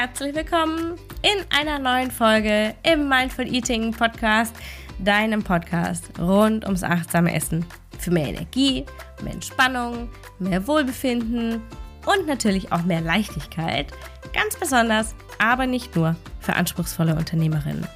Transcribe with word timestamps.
Herzlich 0.00 0.34
willkommen 0.34 0.94
in 1.20 1.44
einer 1.50 1.78
neuen 1.78 2.10
Folge 2.10 2.74
im 2.84 3.06
Mindful 3.10 3.46
Eating 3.46 3.92
Podcast, 3.92 4.56
deinem 4.98 5.42
Podcast 5.44 6.18
rund 6.18 6.64
ums 6.64 6.82
achtsame 6.82 7.34
Essen. 7.34 7.66
Für 7.98 8.10
mehr 8.10 8.28
Energie, 8.28 8.86
mehr 9.22 9.34
Entspannung, 9.34 10.08
mehr 10.38 10.66
Wohlbefinden 10.66 11.60
und 12.06 12.26
natürlich 12.26 12.72
auch 12.72 12.82
mehr 12.84 13.02
Leichtigkeit. 13.02 13.88
Ganz 14.32 14.56
besonders, 14.56 15.14
aber 15.38 15.66
nicht 15.66 15.94
nur 15.94 16.16
für 16.40 16.54
anspruchsvolle 16.54 17.14
Unternehmerinnen. 17.14 17.86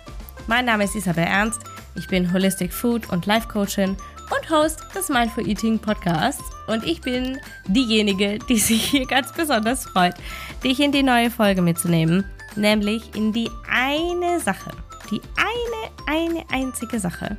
Mein 0.46 0.66
Name 0.66 0.84
ist 0.84 0.94
Isabel 0.94 1.24
Ernst. 1.24 1.62
Ich 1.94 2.06
bin 2.06 2.34
Holistic 2.34 2.74
Food 2.74 3.08
und 3.08 3.24
Life 3.24 3.48
Coachin 3.48 3.96
und 4.30 4.50
Host 4.50 4.80
des 4.94 5.08
Mindful 5.08 5.48
Eating 5.48 5.78
Podcasts. 5.78 6.42
Und 6.66 6.84
ich 6.84 7.00
bin 7.00 7.38
diejenige, 7.66 8.38
die 8.48 8.58
sich 8.58 8.84
hier 8.86 9.06
ganz 9.06 9.32
besonders 9.32 9.84
freut, 9.84 10.14
dich 10.62 10.80
in 10.80 10.92
die 10.92 11.02
neue 11.02 11.30
Folge 11.30 11.62
mitzunehmen, 11.62 12.24
nämlich 12.56 13.14
in 13.14 13.32
die 13.32 13.50
eine 13.70 14.40
Sache, 14.40 14.70
die 15.10 15.20
eine, 15.36 15.90
eine 16.06 16.44
einzige 16.50 16.98
Sache, 16.98 17.36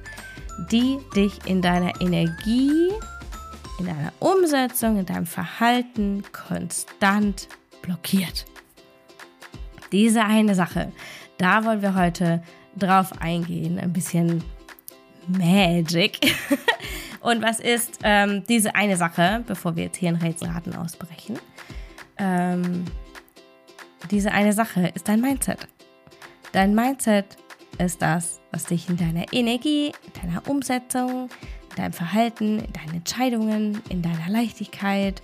die 0.71 0.97
dich 1.15 1.45
in 1.45 1.61
deiner 1.61 1.99
Energie, 2.01 2.91
in 3.79 3.85
deiner 3.85 4.13
Umsetzung, 4.19 4.99
in 4.99 5.05
deinem 5.05 5.25
Verhalten 5.25 6.23
konstant 6.31 7.47
blockiert. 7.81 8.45
Diese 9.91 10.23
eine 10.23 10.55
Sache, 10.55 10.91
da 11.37 11.65
wollen 11.65 11.81
wir 11.81 11.95
heute 11.95 12.43
drauf 12.75 13.21
eingehen, 13.21 13.79
ein 13.79 13.93
bisschen 13.93 14.43
Magic. 15.27 16.19
Und 17.21 17.41
was 17.41 17.59
ist 17.59 17.99
ähm, 18.03 18.43
diese 18.47 18.75
eine 18.75 18.97
Sache, 18.97 19.43
bevor 19.47 19.75
wir 19.75 19.85
jetzt 19.85 19.97
hier 19.97 20.09
in 20.09 20.15
Rätselraten 20.15 20.75
ausbrechen? 20.75 21.39
Ähm, 22.17 22.85
diese 24.11 24.31
eine 24.31 24.53
Sache 24.53 24.91
ist 24.93 25.07
dein 25.07 25.21
Mindset. 25.21 25.67
Dein 26.51 26.75
Mindset 26.75 27.25
ist 27.79 28.01
das, 28.01 28.39
was 28.51 28.65
dich 28.65 28.87
in 28.89 28.97
deiner 28.97 29.25
Energie, 29.33 29.87
in 29.87 30.21
deiner 30.21 30.47
Umsetzung, 30.47 31.29
in 31.71 31.75
deinem 31.75 31.93
Verhalten, 31.93 32.59
in 32.59 32.73
deinen 32.73 32.95
Entscheidungen, 32.97 33.81
in 33.89 34.01
deiner 34.01 34.29
Leichtigkeit, 34.29 35.21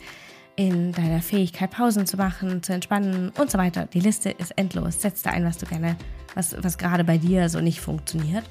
in 0.56 0.92
deiner 0.92 1.22
Fähigkeit, 1.22 1.70
Pausen 1.70 2.08
zu 2.08 2.18
machen, 2.18 2.64
zu 2.64 2.74
entspannen 2.74 3.32
und 3.38 3.52
so 3.52 3.58
weiter. 3.58 3.86
Die 3.86 4.00
Liste 4.00 4.32
ist 4.32 4.58
endlos. 4.58 5.02
Setz 5.02 5.22
da 5.22 5.30
ein, 5.30 5.46
was 5.46 5.60
du 5.60 5.68
gerne, 5.68 5.96
was, 6.34 6.56
was 6.62 6.78
gerade 6.78 7.04
bei 7.04 7.18
dir 7.18 7.48
so 7.48 7.62
nicht 7.62 7.80
funktioniert 7.80 8.44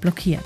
blockiert. 0.00 0.44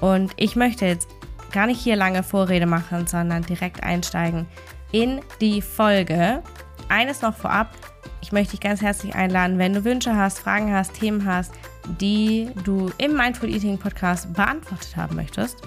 Und 0.00 0.32
ich 0.36 0.56
möchte 0.56 0.86
jetzt 0.86 1.08
gar 1.52 1.66
nicht 1.66 1.80
hier 1.80 1.96
lange 1.96 2.22
Vorrede 2.22 2.66
machen, 2.66 3.06
sondern 3.06 3.42
direkt 3.42 3.82
einsteigen 3.82 4.46
in 4.90 5.20
die 5.40 5.62
Folge. 5.62 6.42
Eines 6.88 7.22
noch 7.22 7.36
vorab. 7.36 7.74
Ich 8.20 8.32
möchte 8.32 8.52
dich 8.52 8.60
ganz 8.60 8.80
herzlich 8.80 9.14
einladen, 9.14 9.58
wenn 9.58 9.72
du 9.72 9.84
Wünsche 9.84 10.16
hast, 10.16 10.38
Fragen 10.38 10.72
hast, 10.72 10.94
Themen 10.94 11.24
hast, 11.24 11.52
die 12.00 12.50
du 12.64 12.90
im 12.98 13.16
Mindful 13.16 13.50
Eating 13.50 13.78
Podcast 13.78 14.32
beantwortet 14.32 14.96
haben 14.96 15.16
möchtest, 15.16 15.58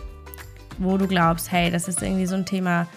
wo 0.77 0.97
du 0.97 1.07
glaubst, 1.07 1.51
hey, 1.51 1.69
das 1.69 1.87
ist 1.87 2.01
irgendwie 2.01 2.25
so 2.25 2.35
ein 2.35 2.45
Thema, 2.45 2.87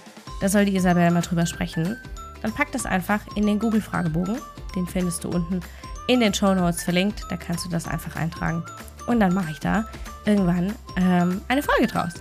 da 0.40 0.48
soll 0.48 0.64
die 0.64 0.76
Isabel 0.76 1.10
mal 1.10 1.22
drüber 1.22 1.46
sprechen, 1.46 1.96
dann 2.42 2.52
pack 2.52 2.70
das 2.72 2.86
einfach 2.86 3.20
in 3.34 3.46
den 3.46 3.58
Google-Fragebogen. 3.58 4.38
Den 4.76 4.86
findest 4.86 5.24
du 5.24 5.28
unten 5.28 5.60
in 6.08 6.20
den 6.20 6.34
Show 6.34 6.52
Notes 6.54 6.82
verlinkt. 6.82 7.22
Da 7.30 7.36
kannst 7.36 7.64
du 7.64 7.68
das 7.68 7.86
einfach 7.86 8.16
eintragen. 8.16 8.64
Und 9.06 9.20
dann 9.20 9.32
mache 9.32 9.52
ich 9.52 9.60
da 9.60 9.86
irgendwann 10.26 10.74
ähm, 10.96 11.40
eine 11.46 11.62
Folge 11.62 11.86
draus. 11.86 12.14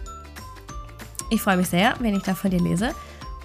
Ich 1.32 1.42
freue 1.42 1.58
mich 1.58 1.68
sehr, 1.68 1.96
wenn 2.00 2.16
ich 2.16 2.24
da 2.24 2.36
von 2.36 2.52
dir 2.52 2.62
lese. 2.62 2.94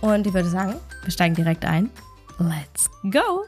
Und 0.01 0.27
ich 0.27 0.35
würde 0.35 0.49
sagen, 0.49 0.75
wir 1.03 1.11
steigen 1.11 1.35
direkt 1.35 1.65
ein. 1.65 1.91
Let's 2.39 2.91
go! 3.11 3.45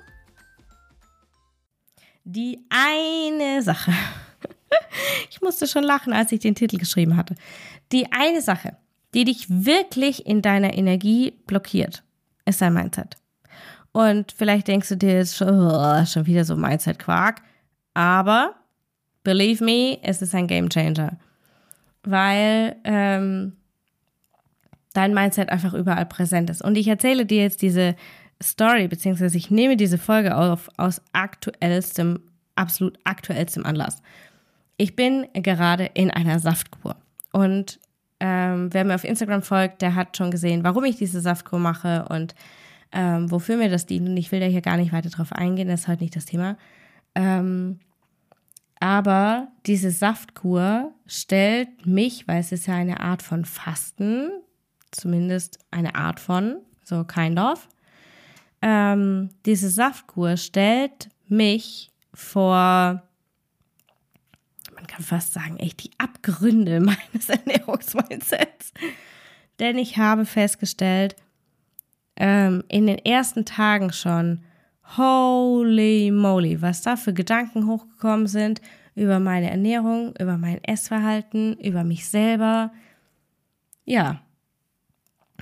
Die 2.25 2.65
eine 2.71 3.63
Sache. 3.63 3.93
Ich 5.31 5.41
musste 5.41 5.67
schon 5.67 5.85
lachen, 5.85 6.13
als 6.13 6.33
ich 6.33 6.41
den 6.41 6.55
Titel 6.55 6.79
geschrieben 6.79 7.17
hatte. 7.17 7.35
Die 7.93 8.13
eine 8.13 8.41
Sache, 8.41 8.77
die 9.13 9.25
dich 9.25 9.47
wirklich 9.49 10.27
in 10.27 10.43
deiner 10.43 10.75
Energie 10.75 11.33
blockiert, 11.47 12.03
ist 12.45 12.61
dein 12.61 12.75
Mindset. 12.75 13.17
Und 13.95 14.33
vielleicht 14.33 14.69
denkst 14.69 14.91
du 14.91 14.97
dir 14.97 15.15
jetzt 15.15 15.37
schon, 15.37 15.49
oh, 15.49 16.05
schon 16.05 16.27
wieder 16.27 16.45
so 16.45 16.57
Mindset-Quark. 16.57 17.41
Aber 17.95 18.55
Believe 19.25 19.65
me, 19.65 19.99
es 20.03 20.21
ist 20.23 20.35
ein 20.35 20.47
Game 20.47 20.69
Changer. 20.69 21.17
Weil 22.05 22.77
ähm, 22.85 23.55
dein 24.93 25.15
Mindset 25.15 25.49
einfach 25.49 25.73
überall 25.73 26.07
präsent 26.07 26.51
ist. 26.51 26.63
Und 26.63 26.77
ich 26.77 26.87
erzähle 26.87 27.25
dir 27.25 27.43
jetzt 27.43 27.63
diese 27.63 27.97
Story, 28.43 28.87
beziehungsweise 28.87 29.39
ich 29.39 29.51
nehme 29.51 29.77
diese 29.77 29.97
Folge 29.97 30.37
auf 30.37 30.69
aus 30.77 31.01
aktuellstem, 31.13 32.21
absolut 32.55 32.99
aktuellstem 33.05 33.65
Anlass. 33.65 34.03
Ich 34.77 34.95
bin 34.95 35.27
gerade 35.33 35.87
in 35.95 36.11
einer 36.11 36.39
Saftkur. 36.39 36.97
Und 37.33 37.81
ähm, 38.21 38.69
wer 38.73 38.85
mir 38.85 38.95
auf 38.95 39.05
Instagram 39.05 39.43
folgt, 39.43 39.81
der 39.81 39.95
hat 39.95 40.17
schon 40.17 40.31
gesehen, 40.31 40.65
warum 40.65 40.85
ich 40.85 40.97
diese 40.97 41.21
Saftkur 41.21 41.59
mache 41.59 42.05
und 42.11 42.35
ähm, 42.95 43.31
wofür 43.31 43.57
mir 43.57 43.69
das 43.69 43.87
dient. 43.87 44.09
Und 44.09 44.17
ich 44.17 44.33
will 44.33 44.41
da 44.41 44.47
hier 44.47 44.63
gar 44.63 44.77
nicht 44.77 44.93
weiter 44.93 45.11
drauf 45.11 45.33
eingehen, 45.33 45.69
das 45.69 45.81
ist 45.81 45.89
heute 45.89 46.05
nicht 46.05 46.17
das 46.17 46.25
Thema. 46.25 46.57
Ähm, 47.15 47.81
aber 48.81 49.49
diese 49.67 49.91
Saftkur 49.91 50.93
stellt 51.07 51.87
mich, 51.87 52.29
weil 52.29 52.41
es 52.41 52.53
ist 52.53 52.67
ja 52.67 52.75
eine 52.75 53.01
Art 53.01 53.23
von 53.23 53.45
Fasten, 53.45 54.31
zumindest 54.91 55.59
eine 55.71 55.97
Art 55.97 56.21
von, 56.21 56.59
so 56.85 57.05
kein 57.05 57.35
Dorf. 57.35 57.69
Ähm, 58.63 59.31
diese 59.45 59.71
Saftkur 59.71 60.37
stellt 60.37 61.09
mich 61.29 61.91
vor, 62.13 63.03
man 64.75 64.87
kann 64.87 65.03
fast 65.03 65.33
sagen, 65.33 65.57
echt 65.59 65.83
die 65.83 65.91
Abgründe 65.99 66.81
meines 67.13 67.29
Ernährungsmindsets. 67.29 68.73
Denn 69.59 69.79
ich 69.79 69.99
habe 69.99 70.27
festgestellt, 70.27 71.17
ähm, 72.17 72.65
in 72.69 72.87
den 72.87 72.99
ersten 72.99 73.45
Tagen 73.45 73.93
schon, 73.93 74.41
Holy 74.97 76.11
moly, 76.11 76.61
was 76.61 76.83
da 76.83 76.97
für 76.97 77.15
Gedanken 77.15 77.67
hochgekommen 77.67 78.27
sind 78.27 78.61
über 78.95 79.19
meine 79.19 79.51
Ernährung, 79.51 80.15
über 80.19 80.37
mein 80.37 80.63
Essverhalten, 80.63 81.55
über 81.59 81.85
mich 81.85 82.09
selber. 82.09 82.71
Ja, 83.85 84.21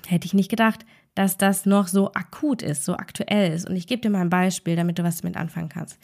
hätte 0.07 0.27
ich 0.27 0.35
nicht 0.35 0.51
gedacht, 0.51 0.87
dass 1.15 1.37
das 1.37 1.67
noch 1.67 1.89
so 1.89 2.13
akut 2.13 2.63
ist, 2.63 2.85
so 2.85 2.95
aktuell 2.95 3.53
ist. 3.53 3.69
Und 3.69 3.77
ich 3.77 3.87
gebe 3.87 4.01
dir 4.01 4.11
mal 4.11 4.23
ein 4.23 4.31
Beispiel, 4.31 4.77
damit 4.77 4.99
du 4.99 5.03
was 5.03 5.21
damit 5.21 5.37
anfangen 5.37 5.69
kannst. 5.69 5.99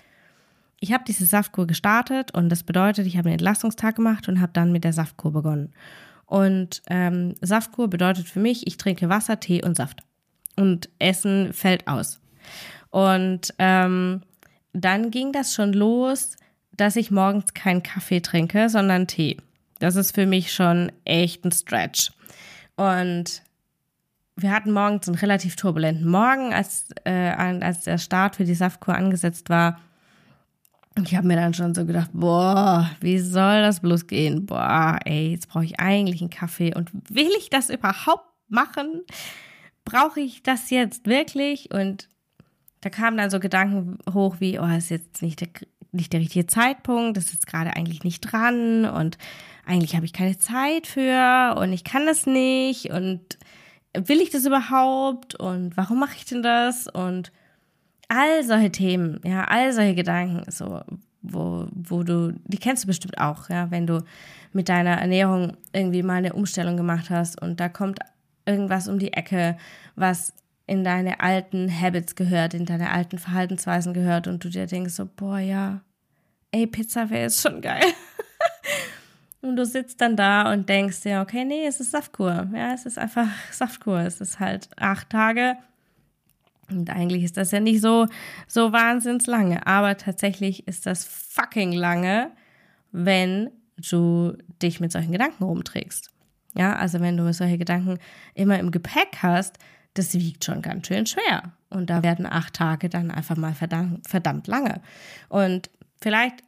Ich 0.80 0.92
habe 0.92 1.04
diese 1.06 1.24
Saftkur 1.24 1.66
gestartet 1.66 2.32
und 2.34 2.50
das 2.50 2.62
bedeutet, 2.62 3.06
ich 3.06 3.16
habe 3.16 3.28
einen 3.28 3.38
Entlastungstag 3.38 3.96
gemacht 3.96 4.28
und 4.28 4.40
habe 4.40 4.52
dann 4.52 4.70
mit 4.70 4.84
der 4.84 4.92
Saftkur 4.92 5.32
begonnen. 5.32 5.72
Und 6.26 6.82
ähm, 6.88 7.34
Saftkur 7.40 7.88
bedeutet 7.88 8.28
für 8.28 8.38
mich, 8.38 8.66
ich 8.66 8.76
trinke 8.76 9.08
Wasser, 9.08 9.40
Tee 9.40 9.64
und 9.64 9.76
Saft. 9.76 10.02
Und 10.58 10.88
Essen 10.98 11.52
fällt 11.52 11.86
aus. 11.86 12.20
Und 12.90 13.54
ähm, 13.58 14.22
dann 14.72 15.10
ging 15.10 15.32
das 15.32 15.54
schon 15.54 15.72
los, 15.72 16.36
dass 16.72 16.96
ich 16.96 17.10
morgens 17.10 17.54
keinen 17.54 17.82
Kaffee 17.82 18.20
trinke, 18.20 18.68
sondern 18.68 19.06
Tee. 19.06 19.36
Das 19.78 19.96
ist 19.96 20.14
für 20.14 20.26
mich 20.26 20.52
schon 20.52 20.90
echt 21.04 21.44
ein 21.44 21.52
Stretch. 21.52 22.10
Und 22.76 23.42
wir 24.36 24.52
hatten 24.52 24.72
morgens 24.72 25.08
einen 25.08 25.18
relativ 25.18 25.56
turbulenten 25.56 26.08
Morgen, 26.08 26.52
als, 26.52 26.86
äh, 27.04 27.30
als 27.30 27.82
der 27.82 27.98
Start 27.98 28.36
für 28.36 28.44
die 28.44 28.54
Saftkur 28.54 28.94
angesetzt 28.94 29.50
war. 29.50 29.80
Ich 31.04 31.14
habe 31.14 31.26
mir 31.26 31.36
dann 31.36 31.54
schon 31.54 31.74
so 31.74 31.84
gedacht, 31.84 32.10
boah, 32.12 32.90
wie 33.00 33.18
soll 33.18 33.62
das 33.62 33.80
bloß 33.80 34.06
gehen? 34.06 34.46
Boah, 34.46 34.98
ey, 35.04 35.30
jetzt 35.30 35.48
brauche 35.48 35.64
ich 35.64 35.78
eigentlich 35.78 36.20
einen 36.20 36.30
Kaffee. 36.30 36.74
Und 36.74 36.90
will 37.08 37.30
ich 37.38 37.50
das 37.50 37.70
überhaupt 37.70 38.26
machen? 38.48 39.02
Brauche 39.88 40.20
ich 40.20 40.42
das 40.42 40.70
jetzt 40.70 41.06
wirklich? 41.06 41.72
Und 41.72 42.08
da 42.82 42.90
kamen 42.90 43.16
dann 43.16 43.30
so 43.30 43.40
Gedanken 43.40 43.98
hoch 44.12 44.36
wie, 44.38 44.58
oh, 44.58 44.66
ist 44.66 44.90
jetzt 44.90 45.22
nicht 45.22 45.40
der, 45.40 45.48
nicht 45.92 46.12
der 46.12 46.20
richtige 46.20 46.46
Zeitpunkt, 46.46 47.16
das 47.16 47.26
ist 47.26 47.32
jetzt 47.32 47.46
gerade 47.46 47.74
eigentlich 47.74 48.04
nicht 48.04 48.20
dran 48.20 48.84
und 48.84 49.16
eigentlich 49.64 49.96
habe 49.96 50.04
ich 50.04 50.12
keine 50.12 50.38
Zeit 50.38 50.86
für 50.86 51.56
und 51.58 51.72
ich 51.72 51.84
kann 51.84 52.06
das 52.06 52.26
nicht 52.26 52.90
und 52.90 53.20
will 53.94 54.20
ich 54.20 54.30
das 54.30 54.44
überhaupt 54.44 55.34
und 55.34 55.76
warum 55.76 56.00
mache 56.00 56.16
ich 56.16 56.26
denn 56.26 56.42
das 56.42 56.86
und 56.86 57.32
all 58.08 58.44
solche 58.44 58.70
Themen, 58.70 59.20
ja, 59.24 59.44
all 59.44 59.72
solche 59.72 59.94
Gedanken, 59.94 60.50
so, 60.50 60.82
wo, 61.22 61.66
wo 61.72 62.02
du, 62.02 62.32
die 62.44 62.58
kennst 62.58 62.84
du 62.84 62.86
bestimmt 62.86 63.18
auch, 63.18 63.48
ja, 63.48 63.70
wenn 63.70 63.86
du 63.86 64.04
mit 64.52 64.68
deiner 64.68 64.98
Ernährung 64.98 65.56
irgendwie 65.72 66.02
mal 66.02 66.14
eine 66.14 66.32
Umstellung 66.34 66.76
gemacht 66.76 67.10
hast 67.10 67.40
und 67.40 67.60
da 67.60 67.68
kommt 67.68 67.98
irgendwas 68.48 68.88
um 68.88 68.98
die 68.98 69.12
Ecke, 69.12 69.56
was 69.94 70.32
in 70.66 70.84
deine 70.84 71.20
alten 71.20 71.70
Habits 71.70 72.14
gehört, 72.14 72.54
in 72.54 72.64
deine 72.66 72.90
alten 72.90 73.18
Verhaltensweisen 73.18 73.94
gehört 73.94 74.26
und 74.26 74.42
du 74.44 74.48
dir 74.48 74.66
denkst 74.66 74.94
so, 74.94 75.06
boah, 75.06 75.38
ja, 75.38 75.80
ey, 76.50 76.66
Pizza 76.66 77.10
wäre 77.10 77.22
jetzt 77.22 77.40
schon 77.40 77.60
geil. 77.60 77.84
und 79.40 79.56
du 79.56 79.64
sitzt 79.64 80.00
dann 80.00 80.16
da 80.16 80.52
und 80.52 80.68
denkst 80.68 81.02
dir, 81.02 81.20
okay, 81.20 81.44
nee, 81.44 81.66
es 81.66 81.80
ist 81.80 81.90
Saftkur. 81.90 82.48
Ja, 82.54 82.74
es 82.74 82.86
ist 82.86 82.98
einfach 82.98 83.28
Saftkur. 83.50 84.00
Es 84.00 84.20
ist 84.20 84.40
halt 84.40 84.68
acht 84.76 85.10
Tage 85.10 85.56
Und 86.70 86.90
eigentlich 86.90 87.24
ist 87.24 87.36
das 87.36 87.50
ja 87.50 87.60
nicht 87.60 87.80
so, 87.80 88.06
so 88.46 88.72
wahnsinns 88.72 89.26
lange, 89.26 89.66
aber 89.66 89.96
tatsächlich 89.96 90.68
ist 90.68 90.84
das 90.84 91.04
fucking 91.04 91.72
lange, 91.72 92.30
wenn 92.92 93.50
du 93.90 94.36
dich 94.62 94.80
mit 94.80 94.92
solchen 94.92 95.12
Gedanken 95.12 95.44
rumträgst. 95.44 96.10
Ja, 96.58 96.74
also 96.74 97.00
wenn 97.00 97.16
du 97.16 97.32
solche 97.32 97.56
Gedanken 97.56 97.98
immer 98.34 98.58
im 98.58 98.72
Gepäck 98.72 99.18
hast, 99.22 99.58
das 99.94 100.14
wiegt 100.14 100.44
schon 100.44 100.60
ganz 100.60 100.88
schön 100.88 101.06
schwer. 101.06 101.52
Und 101.70 101.88
da 101.88 102.02
werden 102.02 102.26
acht 102.26 102.54
Tage 102.54 102.88
dann 102.88 103.12
einfach 103.12 103.36
mal 103.36 103.54
verdammt, 103.54 104.06
verdammt 104.08 104.48
lange. 104.48 104.80
Und 105.28 105.70
vielleicht 106.00 106.42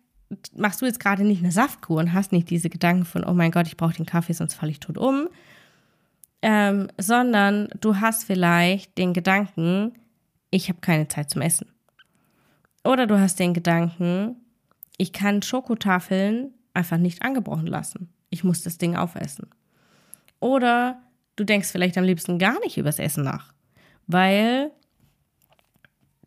machst 0.56 0.82
du 0.82 0.86
jetzt 0.86 0.98
gerade 0.98 1.22
nicht 1.22 1.42
eine 1.42 1.52
Saftkur 1.52 1.98
und 1.98 2.12
hast 2.12 2.32
nicht 2.32 2.50
diese 2.50 2.70
Gedanken 2.70 3.04
von, 3.04 3.24
oh 3.24 3.34
mein 3.34 3.52
Gott, 3.52 3.68
ich 3.68 3.76
brauche 3.76 3.94
den 3.94 4.06
Kaffee, 4.06 4.32
sonst 4.32 4.54
falle 4.54 4.72
ich 4.72 4.80
tot 4.80 4.98
um, 4.98 5.28
ähm, 6.42 6.88
sondern 6.98 7.68
du 7.80 8.00
hast 8.00 8.24
vielleicht 8.24 8.98
den 8.98 9.12
Gedanken, 9.12 9.92
ich 10.50 10.68
habe 10.68 10.80
keine 10.80 11.06
Zeit 11.06 11.30
zum 11.30 11.42
Essen. 11.42 11.68
Oder 12.82 13.06
du 13.06 13.20
hast 13.20 13.38
den 13.38 13.54
Gedanken, 13.54 14.36
ich 14.96 15.12
kann 15.12 15.42
Schokotafeln 15.42 16.52
einfach 16.74 16.98
nicht 16.98 17.22
angebrochen 17.22 17.66
lassen. 17.66 18.12
Ich 18.28 18.42
muss 18.42 18.62
das 18.62 18.78
Ding 18.78 18.96
aufessen. 18.96 19.50
Oder 20.40 21.02
du 21.36 21.44
denkst 21.44 21.68
vielleicht 21.68 21.96
am 21.98 22.04
liebsten 22.04 22.38
gar 22.38 22.58
nicht 22.60 22.76
übers 22.76 22.98
Essen 22.98 23.24
nach, 23.24 23.52
weil 24.06 24.70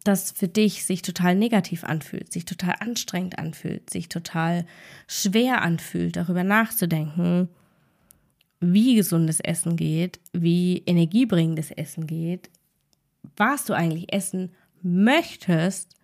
das 0.04 0.32
für 0.32 0.48
dich 0.48 0.86
sich 0.86 1.02
total 1.02 1.36
negativ 1.36 1.84
anfühlt, 1.84 2.32
sich 2.32 2.46
total 2.46 2.76
anstrengend 2.80 3.40
anfühlt, 3.40 3.90
sich 3.90 4.10
total 4.10 4.66
schwer 5.08 5.62
anfühlt, 5.62 6.16
darüber 6.16 6.44
nachzudenken, 6.44 7.50
wie 8.60 8.96
gesundes 8.96 9.40
Essen 9.40 9.76
geht, 9.76 10.20
wie 10.32 10.84
energiebringendes 10.86 11.72
Essen 11.72 12.08
geht, 12.08 12.50
was 13.36 13.66
du 13.66 13.74
eigentlich 13.74 14.14
essen 14.14 14.52
möchtest 14.82 15.96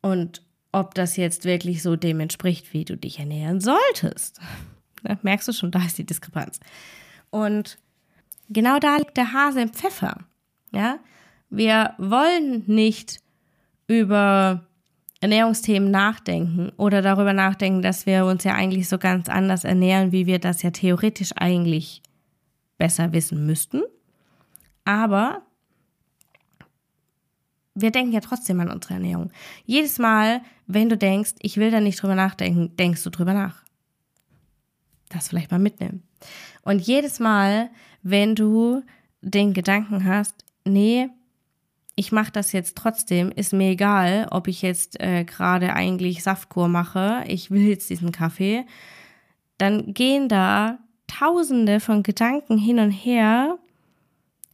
und 0.00 0.42
ob 0.72 0.94
das 0.94 1.16
jetzt 1.16 1.44
wirklich 1.44 1.82
so 1.82 1.96
dem 1.96 2.20
entspricht, 2.20 2.72
wie 2.72 2.84
du 2.84 2.96
dich 2.96 3.18
ernähren 3.18 3.60
solltest. 3.60 4.40
Da 5.02 5.18
merkst 5.22 5.48
du 5.48 5.52
schon, 5.52 5.70
da 5.70 5.84
ist 5.84 5.98
die 5.98 6.06
Diskrepanz. 6.06 6.60
Und 7.30 7.78
genau 8.48 8.78
da 8.78 8.96
liegt 8.96 9.16
der 9.16 9.32
Hase 9.32 9.62
im 9.62 9.70
Pfeffer. 9.70 10.18
Ja, 10.72 10.98
wir 11.50 11.94
wollen 11.98 12.64
nicht 12.66 13.20
über 13.86 14.66
Ernährungsthemen 15.20 15.90
nachdenken 15.90 16.70
oder 16.76 17.02
darüber 17.02 17.32
nachdenken, 17.32 17.82
dass 17.82 18.06
wir 18.06 18.26
uns 18.26 18.44
ja 18.44 18.54
eigentlich 18.54 18.88
so 18.88 18.98
ganz 18.98 19.28
anders 19.28 19.64
ernähren, 19.64 20.12
wie 20.12 20.26
wir 20.26 20.38
das 20.38 20.62
ja 20.62 20.70
theoretisch 20.70 21.32
eigentlich 21.36 22.02
besser 22.78 23.12
wissen 23.12 23.46
müssten. 23.46 23.82
Aber 24.84 25.42
wir 27.74 27.90
denken 27.90 28.12
ja 28.12 28.20
trotzdem 28.20 28.60
an 28.60 28.70
unsere 28.70 28.94
Ernährung. 28.94 29.30
Jedes 29.64 29.98
Mal, 29.98 30.42
wenn 30.66 30.88
du 30.88 30.96
denkst, 30.96 31.32
ich 31.40 31.56
will 31.56 31.70
da 31.70 31.80
nicht 31.80 32.00
drüber 32.02 32.14
nachdenken, 32.14 32.76
denkst 32.76 33.02
du 33.04 33.10
drüber 33.10 33.34
nach. 33.34 33.65
Das 35.08 35.28
vielleicht 35.28 35.50
mal 35.50 35.58
mitnehmen. 35.58 36.02
Und 36.62 36.80
jedes 36.80 37.20
Mal, 37.20 37.70
wenn 38.02 38.34
du 38.34 38.82
den 39.20 39.52
Gedanken 39.52 40.04
hast, 40.04 40.44
nee, 40.64 41.08
ich 41.96 42.12
mache 42.12 42.30
das 42.30 42.52
jetzt 42.52 42.76
trotzdem, 42.76 43.30
ist 43.30 43.52
mir 43.52 43.70
egal, 43.70 44.28
ob 44.30 44.48
ich 44.48 44.62
jetzt 44.62 45.00
äh, 45.00 45.24
gerade 45.24 45.72
eigentlich 45.72 46.22
Saftkur 46.22 46.68
mache, 46.68 47.24
ich 47.26 47.50
will 47.50 47.62
jetzt 47.62 47.88
diesen 47.88 48.12
Kaffee, 48.12 48.66
dann 49.56 49.94
gehen 49.94 50.28
da 50.28 50.78
tausende 51.06 51.80
von 51.80 52.02
Gedanken 52.02 52.58
hin 52.58 52.78
und 52.78 52.90
her, 52.90 53.58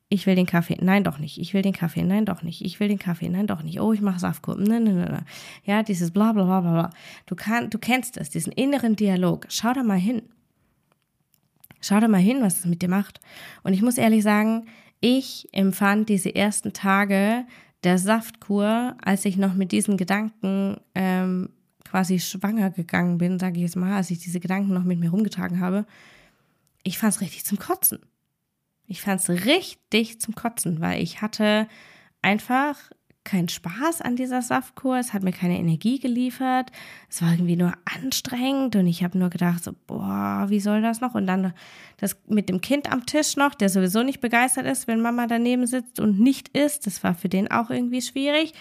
ich 0.08 0.26
will 0.26 0.37
den 0.37 0.46
Kaffee, 0.46 0.76
nein 0.81 1.05
doch 1.05 1.19
nicht, 1.19 1.38
ich 1.38 1.55
will 1.55 1.62
den 1.62 1.72
Kaffee, 1.72 2.05
nein 2.05 2.26
doch 2.26 2.43
nicht, 2.43 2.62
ich 2.64 2.78
will 2.78 2.88
den 2.88 2.98
Kaffee, 2.98 3.28
nein 3.28 3.46
doch 3.46 3.62
nicht, 3.62 3.81
oh, 3.81 3.93
ich 3.93 4.02
mache 4.02 4.20
Saftkur, 4.20 4.56
nein, 4.56 4.84
nein, 4.84 4.96
nein, 4.96 5.25
ja, 5.64 5.82
dieses 5.82 6.12
bla 6.12 6.32
bla 6.32 6.44
bla 6.44 6.60
bla, 6.60 6.90
du, 7.26 7.34
kann, 7.34 7.70
du 7.70 7.78
kennst 7.78 8.19
es, 8.19 8.31
diesen 8.31 8.52
inneren 8.52 8.94
Dialog, 8.94 9.46
schau 9.48 9.72
da 9.72 9.82
mal 9.82 9.98
hin. 9.98 10.22
Schau 11.82 12.00
da 12.00 12.08
mal 12.08 12.19
hin, 12.19 12.38
was 12.40 12.61
es 12.61 12.64
mit 12.64 12.81
dir 12.81 12.88
macht. 12.88 13.20
Und 13.62 13.75
ich 13.75 13.82
muss 13.82 13.99
ehrlich 13.99 14.23
sagen, 14.23 14.67
ich 15.00 15.49
empfand 15.52 16.08
diese 16.08 16.34
ersten 16.34 16.73
Tage 16.73 17.44
der 17.84 17.99
Saftkur, 17.99 18.96
als 19.02 19.25
ich 19.25 19.37
noch 19.37 19.55
mit 19.55 19.73
diesen 19.73 19.96
Gedanken 19.96 20.76
ähm, 20.94 21.50
quasi 21.84 22.20
schwanger 22.20 22.70
gegangen 22.70 23.19
bin, 23.19 23.38
sage 23.38 23.56
ich 23.56 23.62
jetzt 23.62 23.76
mal, 23.76 23.96
als 23.96 24.11
ich 24.11 24.20
diese 24.20 24.40
Gedanken 24.40 24.73
noch 24.73 24.84
mit 24.84 24.99
mir 24.99 25.11
rumgetragen 25.11 25.61
habe, 25.61 25.84
ich 26.84 26.99
fand 26.99 27.14
es 27.14 27.20
richtig 27.20 27.44
zum 27.44 27.58
Kotzen. 27.58 27.99
Ich 28.87 29.00
fand 29.00 29.20
es 29.20 29.29
richtig 29.44 30.20
zum 30.20 30.34
Kotzen, 30.34 30.81
weil 30.81 31.02
ich 31.02 31.20
hatte 31.20 31.69
einfach 32.23 32.76
keinen 33.24 33.48
Spaß 33.48 34.00
an 34.00 34.16
dieser 34.16 34.42
Saftkur, 34.42 34.98
es 34.98 35.12
hat 35.12 35.22
mir 35.22 35.32
keine 35.32 35.58
Energie 35.58 35.98
geliefert, 35.98 36.72
es 37.08 37.22
war 37.22 37.32
irgendwie 37.32 37.56
nur 37.56 37.72
anstrengend 37.84 38.74
und 38.76 38.86
ich 38.86 39.04
habe 39.04 39.19
nur 39.19 39.30
gedacht, 39.30 39.62
so, 39.62 39.72
boah, 39.86 40.46
wie 40.48 40.60
soll 40.60 40.82
das 40.82 41.00
noch? 41.00 41.14
Und 41.14 41.26
dann 41.26 41.52
das 41.98 42.16
mit 42.26 42.48
dem 42.48 42.60
Kind 42.60 42.90
am 42.90 43.06
Tisch 43.06 43.36
noch, 43.36 43.54
der 43.54 43.69
sowieso 43.69 44.02
nicht 44.02 44.20
begeistert 44.20 44.66
ist, 44.66 44.88
wenn 44.88 45.00
Mama 45.00 45.26
daneben 45.26 45.66
sitzt 45.66 46.00
und 46.00 46.19
nicht 46.19 46.48
isst, 46.48 46.86
das 46.86 47.04
war 47.04 47.14
für 47.14 47.28
den 47.28 47.50
auch 47.50 47.70
irgendwie 47.70 48.02
schwierig. 48.02 48.54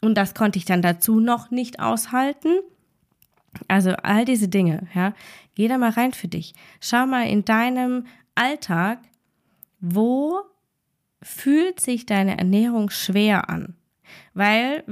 Und 0.00 0.14
das 0.14 0.34
konnte 0.34 0.58
ich 0.58 0.64
dann 0.64 0.80
dazu 0.80 1.20
noch 1.20 1.50
nicht 1.50 1.80
aushalten. 1.80 2.48
Also 3.68 3.90
all 3.90 4.24
diese 4.24 4.48
Dinge, 4.48 4.86
ja, 4.94 5.12
geh 5.54 5.68
da 5.68 5.76
mal 5.76 5.90
rein 5.90 6.12
für 6.12 6.28
dich. 6.28 6.54
Schau 6.80 7.06
mal 7.06 7.28
in 7.28 7.44
deinem 7.44 8.06
Alltag, 8.34 9.00
wo 9.80 10.40
fühlt 11.20 11.80
sich 11.80 12.06
deine 12.06 12.38
Ernährung 12.38 12.90
schwer 12.90 13.50
an? 13.50 13.74
Weil 14.34 14.84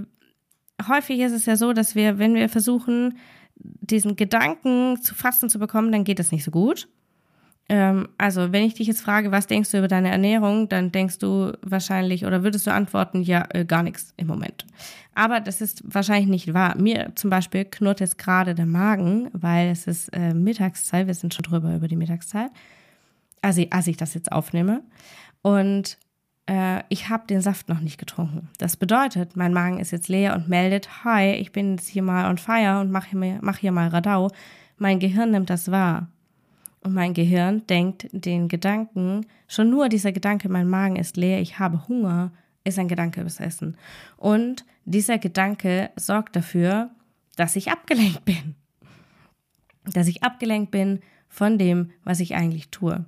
häufig 0.88 1.20
ist 1.20 1.32
es 1.32 1.46
ja 1.46 1.56
so, 1.56 1.72
dass 1.72 1.94
wir, 1.94 2.18
wenn 2.18 2.34
wir 2.34 2.48
versuchen, 2.48 3.18
diesen 3.56 4.16
Gedanken 4.16 5.00
zu 5.02 5.14
fassen 5.14 5.50
zu 5.50 5.58
bekommen, 5.58 5.90
dann 5.90 6.04
geht 6.04 6.18
das 6.18 6.32
nicht 6.32 6.44
so 6.44 6.50
gut. 6.50 6.88
Ähm, 7.68 8.08
also, 8.16 8.52
wenn 8.52 8.64
ich 8.64 8.74
dich 8.74 8.86
jetzt 8.86 9.00
frage, 9.00 9.30
was 9.30 9.46
denkst 9.46 9.70
du 9.70 9.78
über 9.78 9.88
deine 9.88 10.10
Ernährung, 10.10 10.68
dann 10.68 10.92
denkst 10.92 11.18
du 11.18 11.52
wahrscheinlich 11.62 12.24
oder 12.24 12.42
würdest 12.42 12.66
du 12.66 12.72
antworten, 12.72 13.22
ja, 13.22 13.46
äh, 13.50 13.64
gar 13.64 13.82
nichts 13.82 14.14
im 14.16 14.28
Moment. 14.28 14.64
Aber 15.14 15.40
das 15.40 15.60
ist 15.60 15.82
wahrscheinlich 15.84 16.28
nicht 16.28 16.54
wahr. 16.54 16.76
Mir 16.78 17.12
zum 17.16 17.28
Beispiel 17.28 17.64
knurrt 17.64 18.00
jetzt 18.00 18.16
gerade 18.16 18.54
der 18.54 18.66
Magen, 18.66 19.28
weil 19.32 19.68
es 19.70 19.86
ist 19.86 20.08
äh, 20.14 20.32
Mittagszeit, 20.32 21.08
wir 21.08 21.14
sind 21.14 21.34
schon 21.34 21.42
drüber 21.42 21.74
über 21.74 21.88
die 21.88 21.96
Mittagszeit 21.96 22.50
also 23.42 23.62
als 23.70 23.86
ich 23.86 23.96
das 23.96 24.14
jetzt 24.14 24.32
aufnehme. 24.32 24.82
Und 25.42 25.98
äh, 26.48 26.82
ich 26.88 27.08
habe 27.08 27.26
den 27.26 27.40
Saft 27.40 27.68
noch 27.68 27.80
nicht 27.80 27.98
getrunken. 27.98 28.48
Das 28.58 28.76
bedeutet, 28.76 29.36
mein 29.36 29.52
Magen 29.52 29.78
ist 29.78 29.90
jetzt 29.90 30.08
leer 30.08 30.34
und 30.34 30.48
meldet, 30.48 31.04
hi, 31.04 31.32
ich 31.32 31.52
bin 31.52 31.72
jetzt 31.72 31.88
hier 31.88 32.02
mal 32.02 32.28
on 32.28 32.38
fire 32.38 32.80
und 32.80 32.90
mache 32.90 33.10
hier, 33.10 33.38
mach 33.42 33.58
hier 33.58 33.72
mal 33.72 33.88
Radau. 33.88 34.30
Mein 34.78 34.98
Gehirn 34.98 35.30
nimmt 35.30 35.50
das 35.50 35.70
wahr. 35.70 36.08
Und 36.80 36.94
mein 36.94 37.12
Gehirn 37.12 37.66
denkt 37.66 38.08
den 38.12 38.48
Gedanken, 38.48 39.26
schon 39.46 39.68
nur 39.68 39.88
dieser 39.88 40.12
Gedanke, 40.12 40.48
mein 40.48 40.68
Magen 40.68 40.96
ist 40.96 41.16
leer, 41.16 41.40
ich 41.40 41.58
habe 41.58 41.86
Hunger, 41.88 42.32
ist 42.64 42.78
ein 42.78 42.88
Gedanke 42.88 43.20
übers 43.20 43.40
Essen. 43.40 43.76
Und 44.16 44.64
dieser 44.84 45.18
Gedanke 45.18 45.90
sorgt 45.96 46.36
dafür, 46.36 46.90
dass 47.36 47.56
ich 47.56 47.70
abgelenkt 47.70 48.24
bin. 48.24 48.54
Dass 49.84 50.06
ich 50.06 50.22
abgelenkt 50.22 50.70
bin 50.70 51.00
von 51.28 51.58
dem, 51.58 51.90
was 52.04 52.20
ich 52.20 52.36
eigentlich 52.36 52.70
tue. 52.70 53.04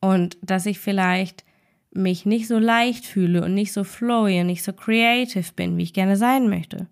Und 0.00 0.36
dass 0.42 0.66
ich 0.66 0.78
vielleicht 0.78 1.43
mich 1.94 2.26
nicht 2.26 2.48
so 2.48 2.58
leicht 2.58 3.06
fühle 3.06 3.42
und 3.44 3.54
nicht 3.54 3.72
so 3.72 3.84
flowy 3.84 4.40
und 4.40 4.46
nicht 4.46 4.62
so 4.62 4.72
creative 4.72 5.52
bin, 5.54 5.76
wie 5.76 5.84
ich 5.84 5.92
gerne 5.92 6.16
sein 6.16 6.48
möchte. 6.48 6.88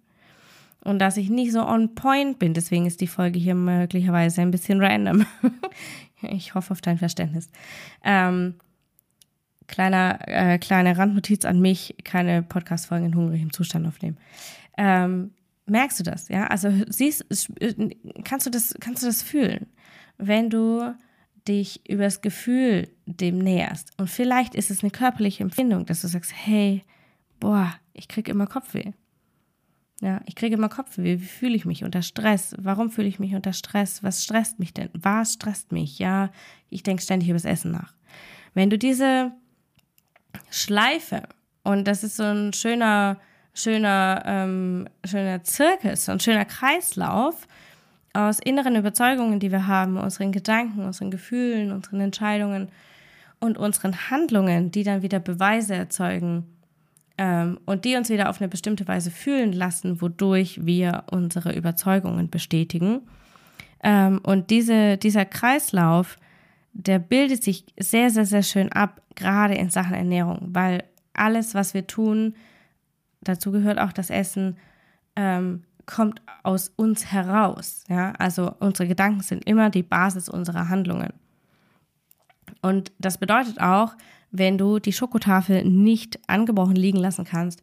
Und 0.84 0.98
dass 0.98 1.16
ich 1.16 1.30
nicht 1.30 1.52
so 1.52 1.64
on 1.66 1.94
point 1.94 2.38
bin. 2.38 2.54
Deswegen 2.54 2.86
ist 2.86 3.00
die 3.00 3.06
Folge 3.06 3.38
hier 3.38 3.54
möglicherweise 3.54 4.42
ein 4.42 4.50
bisschen 4.50 4.80
random. 4.80 5.26
ich 6.22 6.54
hoffe 6.54 6.72
auf 6.72 6.80
dein 6.80 6.98
Verständnis. 6.98 7.50
Ähm, 8.02 8.54
kleiner, 9.68 10.18
äh, 10.26 10.58
kleine 10.58 10.96
Randnotiz 10.98 11.44
an 11.44 11.60
mich, 11.60 11.96
keine 12.04 12.42
Podcast-Folgen 12.42 13.06
in 13.06 13.14
hungrigem 13.14 13.52
Zustand 13.52 13.86
aufnehmen. 13.86 14.18
Ähm, 14.76 15.32
merkst 15.66 16.00
du 16.00 16.04
das? 16.04 16.28
Ja, 16.28 16.46
also 16.48 16.70
siehst, 16.88 17.26
kannst 18.24 18.46
du 18.46 18.50
das, 18.50 18.74
kannst 18.80 19.02
du 19.02 19.06
das 19.06 19.22
fühlen? 19.22 19.66
Wenn 20.18 20.50
du 20.50 20.94
dich 21.48 21.88
übers 21.88 22.20
Gefühl 22.20 22.88
dem 23.06 23.38
näherst. 23.38 23.90
Und 23.98 24.08
vielleicht 24.08 24.54
ist 24.54 24.70
es 24.70 24.82
eine 24.82 24.90
körperliche 24.90 25.42
Empfindung, 25.42 25.86
dass 25.86 26.02
du 26.02 26.08
sagst, 26.08 26.32
hey, 26.34 26.84
boah, 27.40 27.74
ich 27.92 28.08
kriege 28.08 28.30
immer 28.30 28.46
Kopfweh. 28.46 28.92
Ja, 30.00 30.20
ich 30.26 30.34
kriege 30.34 30.56
immer 30.56 30.68
Kopfweh. 30.68 31.20
Wie 31.20 31.24
fühle 31.24 31.54
ich 31.54 31.64
mich 31.64 31.84
unter 31.84 32.02
Stress? 32.02 32.56
Warum 32.58 32.90
fühle 32.90 33.08
ich 33.08 33.20
mich 33.20 33.34
unter 33.34 33.52
Stress? 33.52 34.02
Was 34.02 34.24
stresst 34.24 34.58
mich 34.58 34.74
denn? 34.74 34.90
Was 34.94 35.34
stresst 35.34 35.70
mich? 35.70 35.98
Ja, 35.98 36.30
ich 36.70 36.82
denke 36.82 37.02
ständig 37.02 37.28
übers 37.28 37.44
Essen 37.44 37.70
nach. 37.70 37.94
Wenn 38.54 38.68
du 38.68 38.78
diese 38.78 39.32
Schleife, 40.50 41.22
und 41.62 41.86
das 41.86 42.02
ist 42.02 42.16
so 42.16 42.24
ein 42.24 42.52
schöner, 42.52 43.20
schöner, 43.54 44.22
ähm, 44.26 44.88
schöner 45.04 45.44
Zirkus, 45.44 46.06
so 46.06 46.12
ein 46.12 46.20
schöner 46.20 46.44
Kreislauf, 46.44 47.46
aus 48.12 48.38
inneren 48.38 48.76
Überzeugungen, 48.76 49.40
die 49.40 49.50
wir 49.50 49.66
haben, 49.66 49.96
unseren 49.96 50.32
Gedanken, 50.32 50.84
unseren 50.84 51.10
Gefühlen, 51.10 51.72
unseren 51.72 52.00
Entscheidungen 52.00 52.68
und 53.40 53.58
unseren 53.58 54.10
Handlungen, 54.10 54.70
die 54.70 54.84
dann 54.84 55.02
wieder 55.02 55.18
Beweise 55.18 55.74
erzeugen 55.74 56.44
ähm, 57.18 57.58
und 57.64 57.84
die 57.84 57.96
uns 57.96 58.10
wieder 58.10 58.28
auf 58.28 58.40
eine 58.40 58.48
bestimmte 58.48 58.86
Weise 58.86 59.10
fühlen 59.10 59.52
lassen, 59.52 60.00
wodurch 60.00 60.64
wir 60.64 61.04
unsere 61.10 61.54
Überzeugungen 61.54 62.30
bestätigen. 62.30 63.02
Ähm, 63.82 64.20
und 64.22 64.50
diese, 64.50 64.96
dieser 64.96 65.24
Kreislauf, 65.24 66.18
der 66.72 66.98
bildet 66.98 67.42
sich 67.42 67.64
sehr, 67.78 68.10
sehr, 68.10 68.26
sehr 68.26 68.42
schön 68.42 68.70
ab, 68.72 69.00
gerade 69.14 69.54
in 69.54 69.70
Sachen 69.70 69.94
Ernährung, 69.94 70.48
weil 70.52 70.84
alles, 71.12 71.54
was 71.54 71.74
wir 71.74 71.86
tun, 71.86 72.34
dazu 73.20 73.52
gehört 73.52 73.78
auch 73.78 73.92
das 73.92 74.10
Essen, 74.10 74.56
ähm, 75.16 75.64
kommt 75.86 76.22
aus 76.42 76.68
uns 76.76 77.12
heraus. 77.12 77.84
Ja? 77.88 78.12
Also 78.18 78.54
unsere 78.60 78.88
Gedanken 78.88 79.20
sind 79.22 79.44
immer 79.44 79.70
die 79.70 79.82
Basis 79.82 80.28
unserer 80.28 80.68
Handlungen. 80.68 81.12
Und 82.60 82.92
das 82.98 83.18
bedeutet 83.18 83.60
auch, 83.60 83.94
wenn 84.30 84.58
du 84.58 84.78
die 84.78 84.92
Schokotafel 84.92 85.64
nicht 85.64 86.18
angebrochen 86.26 86.76
liegen 86.76 86.98
lassen 86.98 87.24
kannst, 87.24 87.60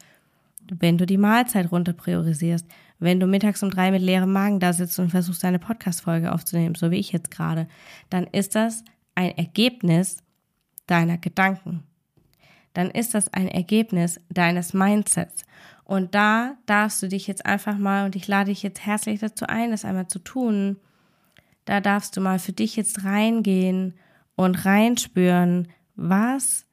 wenn 0.72 0.98
du 0.98 1.06
die 1.06 1.18
Mahlzeit 1.18 1.72
runter 1.72 1.94
priorisierst, 1.94 2.66
wenn 3.00 3.20
du 3.20 3.28
mittags 3.28 3.64
um 3.64 3.70
drei 3.70 3.92
mit 3.92 4.02
leerem 4.02 4.32
Magen 4.32 4.60
da 4.60 4.74
sitzt 4.74 5.00
und 5.00 5.10
versuchst, 5.10 5.44
deine 5.44 5.58
Podcast-Folge 5.58 6.32
aufzunehmen, 6.32 6.76
so 6.76 6.92
wie 6.92 6.98
ich 6.98 7.12
jetzt 7.12 7.32
gerade, 7.32 7.68
dann 8.10 8.26
ist 8.26 8.56
das 8.56 8.84
ein 9.16 9.36
Ergebnis 9.38 10.18
deiner 10.86 11.18
Gedanken. 11.18 11.84
Dann 12.74 12.92
ist 12.92 13.14
das 13.14 13.34
ein 13.34 13.48
Ergebnis 13.48 14.20
deines 14.30 14.74
Mindsets. 14.74 15.46
Und 15.90 16.14
da 16.14 16.56
darfst 16.68 17.02
du 17.02 17.08
dich 17.08 17.26
jetzt 17.26 17.48
einfach 17.48 17.76
mal, 17.76 18.06
und 18.06 18.16
ich 18.16 18.28
lade 18.28 18.52
dich 18.52 18.62
jetzt 18.62 18.86
herzlich 18.86 19.22
dazu 19.22 19.48
ein, 19.48 19.72
das 19.72 19.86
einmal 19.86 20.08
zu 20.08 20.20
tun, 20.20 20.78
da 21.66 21.82
darfst 21.82 22.16
du 22.16 22.22
mal 22.22 22.38
für 22.38 22.52
dich 22.52 22.76
jetzt 22.76 23.06
reingehen 23.06 23.96
und 24.36 24.66
reinspüren, 24.66 25.68
was, 25.96 26.68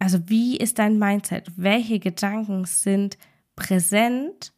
also 0.00 0.28
wie 0.28 0.56
ist 0.56 0.80
dein 0.80 0.98
Mindset? 0.98 1.52
Welche 1.54 2.00
Gedanken 2.00 2.64
sind 2.64 3.16
präsent 3.54 4.52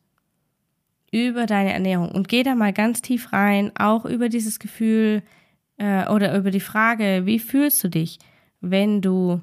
über 1.13 1.45
deine 1.45 1.75
Ernährung? 1.75 2.11
Und 2.11 2.29
geh 2.29 2.43
da 2.43 2.55
mal 2.55 2.73
ganz 2.73 3.03
tief 3.03 3.35
rein, 3.35 3.71
auch 3.77 4.07
über 4.07 4.31
dieses 4.31 4.59
Gefühl 4.59 5.23
äh, 5.77 6.09
oder 6.09 6.35
über 6.39 6.51
die 6.51 6.61
Frage, 6.61 7.27
wie 7.27 7.39
fühlst 7.39 7.85
du 7.85 7.91
dich, 7.91 8.19
wenn 8.63 9.03
du 9.03 9.43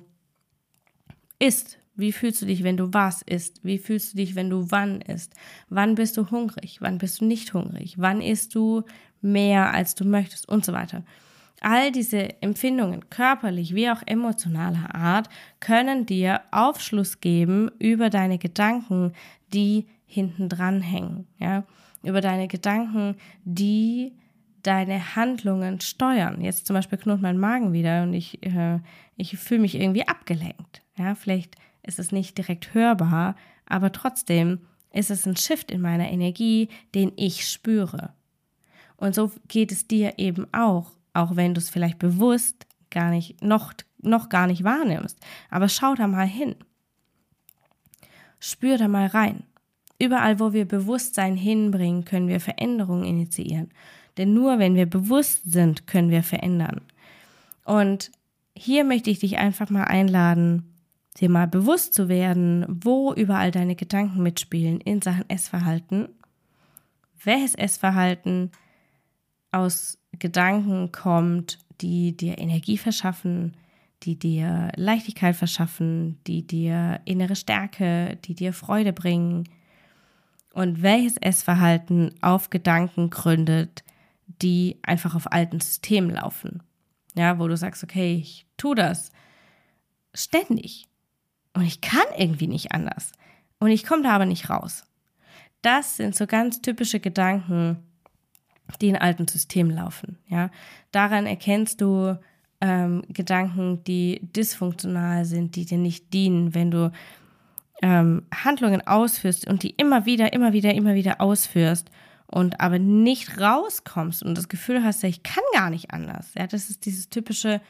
isst? 1.38 1.77
Wie 1.95 2.12
fühlst 2.12 2.41
du 2.41 2.45
dich, 2.45 2.63
wenn 2.63 2.77
du 2.77 2.93
was 2.93 3.21
isst? 3.21 3.63
Wie 3.63 3.77
fühlst 3.77 4.13
du 4.13 4.17
dich, 4.17 4.35
wenn 4.35 4.50
du 4.50 4.71
wann 4.71 5.01
isst? 5.01 5.33
Wann 5.69 5.95
bist 5.95 6.17
du 6.17 6.31
hungrig? 6.31 6.77
Wann 6.81 6.97
bist 6.97 7.21
du 7.21 7.25
nicht 7.25 7.53
hungrig? 7.53 7.95
Wann 7.97 8.21
isst 8.21 8.55
du 8.55 8.83
mehr, 9.21 9.73
als 9.73 9.93
du 9.93 10.05
möchtest? 10.05 10.50
Und 10.50 10.65
so 10.65 10.73
weiter. 10.73 11.03
All 11.62 11.91
diese 11.91 12.41
Empfindungen, 12.41 13.09
körperlich 13.09 13.73
wie 13.73 13.89
auch 13.89 14.01
emotionaler 14.05 14.93
Art, 14.93 15.29
können 15.59 16.05
dir 16.05 16.41
Aufschluss 16.51 17.21
geben 17.21 17.71
über 17.79 18.09
deine 18.09 18.38
Gedanken, 18.38 19.13
die 19.53 19.85
hinten 20.05 20.50
dran 20.50 20.81
hängen, 20.81 21.27
ja? 21.38 21.63
Über 22.03 22.19
deine 22.19 22.50
Gedanken, 22.50 23.15
die 23.45 24.13
deine 24.62 25.15
Handlungen 25.15 25.79
steuern. 25.79 26.41
Jetzt 26.41 26.67
zum 26.67 26.73
Beispiel 26.73 26.97
knurrt 26.97 27.21
mein 27.21 27.38
Magen 27.38 27.71
wieder 27.71 28.03
und 28.03 28.13
ich, 28.13 28.43
äh, 28.45 28.79
ich 29.15 29.38
fühle 29.38 29.62
mich 29.62 29.75
irgendwie 29.75 30.07
abgelenkt. 30.07 30.81
Ja, 30.97 31.15
vielleicht 31.15 31.55
ist 31.83 31.99
es 31.99 32.11
nicht 32.11 32.37
direkt 32.37 32.73
hörbar, 32.73 33.35
aber 33.65 33.91
trotzdem 33.91 34.59
ist 34.91 35.11
es 35.11 35.25
ein 35.25 35.35
Shift 35.35 35.71
in 35.71 35.81
meiner 35.81 36.09
Energie, 36.09 36.69
den 36.95 37.11
ich 37.15 37.47
spüre. 37.47 38.13
Und 38.95 39.15
so 39.15 39.31
geht 39.47 39.71
es 39.71 39.87
dir 39.87 40.13
eben 40.17 40.47
auch, 40.53 40.91
auch 41.13 41.35
wenn 41.35 41.53
du 41.53 41.59
es 41.59 41.69
vielleicht 41.69 41.99
bewusst 41.99 42.65
gar 42.89 43.09
nicht, 43.09 43.41
noch, 43.41 43.73
noch 44.01 44.29
gar 44.29 44.47
nicht 44.47 44.63
wahrnimmst. 44.63 45.19
Aber 45.49 45.67
schau 45.67 45.95
da 45.95 46.07
mal 46.07 46.27
hin. 46.27 46.55
Spür 48.39 48.77
da 48.77 48.87
mal 48.87 49.07
rein. 49.07 49.43
Überall, 49.99 50.39
wo 50.39 50.53
wir 50.53 50.65
Bewusstsein 50.65 51.35
hinbringen, 51.35 52.05
können 52.05 52.27
wir 52.27 52.39
Veränderungen 52.39 53.05
initiieren. 53.05 53.69
Denn 54.17 54.33
nur 54.33 54.59
wenn 54.59 54.75
wir 54.75 54.85
bewusst 54.85 55.51
sind, 55.51 55.87
können 55.87 56.09
wir 56.09 56.23
verändern. 56.23 56.81
Und 57.65 58.11
hier 58.55 58.83
möchte 58.83 59.09
ich 59.09 59.19
dich 59.19 59.37
einfach 59.37 59.69
mal 59.69 59.85
einladen, 59.85 60.73
dir 61.13 61.29
mal 61.29 61.48
bewusst 61.48 61.93
zu 61.93 62.10
werden, 62.10 62.65
wo 62.67 63.13
überall 63.13 63.51
deine 63.51 63.75
Gedanken 63.75 64.24
mitspielen 64.24 64.82
in 64.82 65.01
Sachen 65.01 65.29
Essverhalten, 65.29 66.10
welches 67.24 67.55
Essverhalten 67.55 68.51
aus 69.51 70.00
Gedanken 70.20 70.91
kommt, 70.91 71.60
die 71.82 72.15
dir 72.15 72.38
Energie 72.38 72.77
verschaffen, 72.77 73.55
die 74.03 74.17
dir 74.17 74.72
Leichtigkeit 74.75 75.36
verschaffen, 75.36 76.20
die 76.27 76.46
dir 76.46 77.00
innere 77.05 77.36
Stärke, 77.36 78.17
die 78.25 78.36
dir 78.36 78.53
Freude 78.53 78.93
bringen. 78.93 79.48
Und 80.53 80.82
welches 80.82 81.17
Essverhalten 81.17 82.13
auf 82.22 82.50
Gedanken 82.50 83.10
gründet, 83.10 83.84
die 84.27 84.77
einfach 84.84 85.15
auf 85.15 85.32
alten 85.32 85.60
Systemen 85.60 86.12
laufen. 86.12 86.62
Ja, 87.15 87.39
wo 87.39 87.48
du 87.48 87.55
sagst, 87.58 87.84
okay, 87.84 88.15
ich 88.15 88.46
tu 88.58 88.74
das 88.74 89.12
ständig 90.13 90.88
und 91.53 91.63
ich 91.63 91.81
kann 91.81 92.05
irgendwie 92.17 92.48
nicht 92.48 92.72
anders. 92.72 93.12
Und 93.60 93.69
ich 93.69 93.86
komme 93.86 94.03
da 94.03 94.12
aber 94.12 94.25
nicht 94.25 94.50
raus. 94.50 94.83
Das 95.62 95.98
sind 95.98 96.15
so 96.15 96.27
ganz 96.27 96.62
typische 96.62 97.00
Gedanken, 97.00 97.77
die 98.81 98.89
in 98.89 98.98
alten 98.98 99.27
Systemen 99.27 99.75
laufen. 99.75 100.17
Ja, 100.27 100.50
daran 100.91 101.25
erkennst 101.25 101.79
du 101.81 102.17
ähm, 102.62 103.03
Gedanken, 103.10 103.83
die 103.83 104.22
dysfunktional 104.36 105.25
sind, 105.25 105.55
die 105.55 105.65
dir 105.65 105.77
nicht 105.77 106.13
dienen, 106.13 106.53
wenn 106.55 106.72
du 106.72 106.91
ähm, 107.81 108.24
Handlungen 108.33 108.86
ausführst 108.88 109.48
und 109.48 109.63
die 109.63 109.72
immer 109.72 110.05
wieder, 110.05 110.33
immer 110.33 110.53
wieder, 110.53 110.74
immer 110.74 110.95
wieder 110.95 111.22
ausführst 111.22 111.89
und 112.27 112.62
aber 112.62 112.79
nicht 112.79 113.39
rauskommst 113.39 114.24
und 114.24 114.38
das 114.38 114.48
Gefühl 114.50 114.83
hast, 114.83 115.03
ja, 115.03 115.10
ich 115.10 115.24
kann 115.24 115.43
gar 115.53 115.69
nicht 115.69 115.91
anders. 115.91 116.33
Ja, 116.36 116.48
das 116.48 116.69
ist 116.69 116.86
dieses 116.86 117.10
typische 117.10 117.62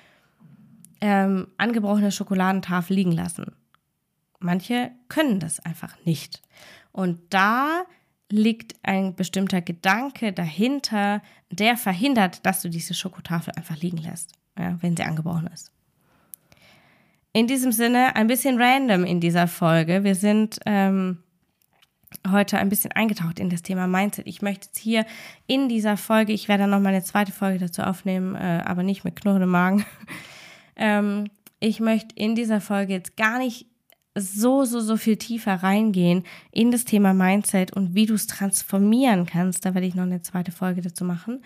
ähm, 1.02 1.48
angebrochene 1.58 2.12
Schokoladentafel 2.12 2.96
liegen 2.96 3.12
lassen. 3.12 3.52
Manche 4.44 4.92
können 5.10 5.40
das 5.40 5.60
einfach 5.60 5.96
nicht. 6.06 6.42
Und 6.92 7.20
da 7.30 7.84
liegt 8.30 8.76
ein 8.84 9.16
bestimmter 9.16 9.62
Gedanke 9.62 10.34
dahinter, 10.34 11.22
der 11.50 11.78
verhindert, 11.78 12.46
dass 12.46 12.62
du 12.62 12.70
diese 12.70 12.94
Schokotafel 12.94 13.54
einfach 13.56 13.78
liegen 13.78 13.98
lässt, 13.98 14.34
ja, 14.58 14.78
wenn 14.82 14.98
sie 14.98 15.04
angebrochen 15.04 15.48
ist. 15.54 15.72
In 17.32 17.48
diesem 17.48 17.72
Sinne 17.72 18.16
ein 18.16 18.28
bisschen 18.28 18.62
random 18.62 19.06
in 19.06 19.20
dieser 19.20 19.48
Folge. 19.48 20.04
Wir 20.04 20.16
sind 20.16 20.60
ähm, 20.66 21.24
heute 22.30 22.58
ein 22.58 22.70
bisschen 22.70 22.92
eingetaucht 22.92 23.40
in 23.40 23.50
das 23.50 23.64
Thema 23.64 23.88
Mindset. 23.88 24.28
Ich 24.28 24.42
möchte 24.42 24.68
jetzt 24.68 24.78
hier 24.78 25.06
in 25.48 25.70
dieser 25.70 25.98
Folge, 25.98 26.34
ich 26.34 26.48
werde 26.48 26.68
noch 26.68 26.80
mal 26.80 26.90
eine 26.90 27.04
zweite 27.04 27.32
Folge 27.32 27.60
dazu 27.60 27.82
aufnehmen, 27.82 28.36
äh, 28.36 28.62
aber 28.66 28.84
nicht 28.84 29.04
mit 29.04 29.16
knurrendem 29.16 29.50
Magen. 29.50 29.86
ähm, 30.76 31.26
ich 31.60 31.80
möchte 31.80 32.16
in 32.16 32.36
dieser 32.36 32.62
Folge 32.62 32.94
jetzt 32.94 33.16
gar 33.16 33.40
nicht 33.40 33.68
so, 34.16 34.64
so, 34.66 34.80
so 34.80 34.98
viel 34.98 35.18
tiefer 35.18 35.56
reingehen 35.56 36.24
in 36.52 36.72
das 36.72 36.86
Thema 36.86 37.14
Mindset 37.14 37.74
und 37.74 37.96
wie 37.96 38.06
du 38.06 38.14
es 38.14 38.28
transformieren 38.28 39.26
kannst. 39.26 39.66
Da 39.66 39.74
werde 39.74 39.88
ich 39.88 39.96
noch 39.96 40.04
eine 40.04 40.22
zweite 40.22 40.52
Folge 40.52 40.82
dazu 40.82 41.04
machen. 41.04 41.44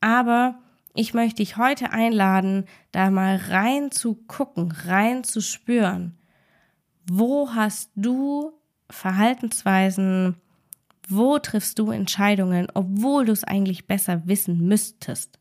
Aber 0.00 0.56
ich 0.94 1.12
möchte 1.12 1.36
dich 1.36 1.56
heute 1.56 1.90
einladen, 1.90 2.66
da 2.92 3.10
mal 3.10 3.36
rein 3.48 3.90
zu 3.90 4.14
gucken, 4.14 4.72
rein 4.86 5.24
zu 5.24 5.40
spüren. 5.40 6.16
Wo 7.10 7.50
hast 7.52 7.90
du 7.96 8.52
Verhaltensweisen, 8.88 10.36
wo 11.08 11.38
triffst 11.38 11.78
du 11.80 11.90
Entscheidungen, 11.90 12.68
obwohl 12.74 13.24
du 13.24 13.32
es 13.32 13.44
eigentlich 13.44 13.86
besser 13.86 14.22
wissen 14.26 14.66
müsstest, 14.68 15.38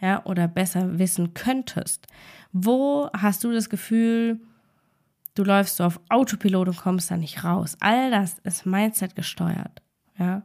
ja, 0.00 0.24
oder 0.24 0.46
besser 0.46 0.98
wissen 0.98 1.34
könntest? 1.34 2.06
Wo 2.52 3.10
hast 3.12 3.42
du 3.42 3.52
das 3.52 3.68
Gefühl, 3.68 4.40
du 5.34 5.44
läufst 5.44 5.76
so 5.76 5.84
auf 5.84 6.00
Autopilot 6.08 6.68
und 6.68 6.76
kommst 6.76 7.10
da 7.10 7.16
nicht 7.16 7.44
raus. 7.44 7.76
All 7.80 8.10
das 8.10 8.38
ist 8.44 8.66
Mindset 8.66 9.16
gesteuert. 9.16 9.82
Ja. 10.18 10.42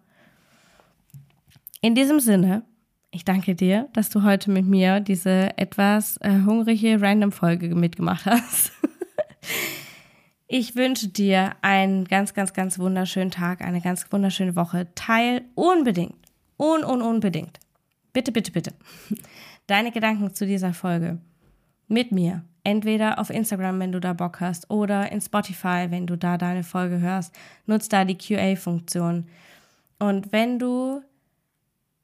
In 1.82 1.96
diesem 1.96 2.20
Sinne, 2.20 2.64
ich 3.12 3.26
danke 3.26 3.56
dir, 3.56 3.90
dass 3.94 4.10
du 4.10 4.24
heute 4.24 4.52
mit 4.52 4.66
mir 4.66 5.00
diese 5.00 5.58
etwas 5.58 6.18
äh, 6.18 6.42
hungrige 6.46 7.02
Random-Folge 7.02 7.74
mitgemacht 7.76 8.26
hast. 8.26 8.72
ich 10.48 10.76
wünsche 10.76 11.08
dir 11.08 11.56
einen 11.62 12.06
ganz, 12.06 12.34
ganz, 12.34 12.54
ganz 12.54 12.80
wunderschönen 12.80 13.32
Tag, 13.32 13.62
eine 13.62 13.82
ganz 13.82 14.12
wunderschöne 14.12 14.56
Woche. 14.56 14.88
Teil 14.96 15.44
unbedingt, 15.56 16.16
un, 16.58 16.84
un, 16.84 17.02
unbedingt. 17.02 17.60
Bitte, 18.14 18.32
bitte, 18.32 18.52
bitte. 18.52 18.74
Deine 19.68 19.92
Gedanken 19.92 20.34
zu 20.34 20.46
dieser 20.46 20.74
Folge 20.74 21.20
mit 21.88 22.12
mir 22.12 22.44
entweder 22.68 23.18
auf 23.18 23.30
Instagram, 23.30 23.80
wenn 23.80 23.94
du 23.94 24.02
da 24.02 24.12
Bock 24.12 24.42
hast, 24.42 24.70
oder 24.70 25.10
in 25.10 25.22
Spotify, 25.22 25.88
wenn 25.90 26.06
du 26.06 26.18
da 26.18 26.38
deine 26.38 26.64
Folge 26.64 27.00
hörst. 27.00 27.34
Nutz 27.66 27.88
da 27.88 28.04
die 28.04 28.18
QA-Funktion. 28.18 29.26
Und 30.00 30.34
wenn 30.34 30.60
du 30.60 31.02